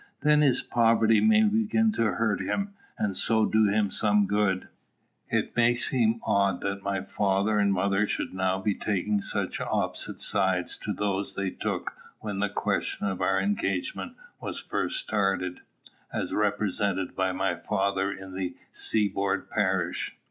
[0.21, 4.67] Then his poverty may begin to hurt him, and so do him some good.
[5.29, 10.19] It may seem odd that my father and mother should now be taking such opposite
[10.19, 15.59] sides to those they took when the question of our engagement was first started,
[16.11, 20.15] as represented by my father in "The Seaboard Parish."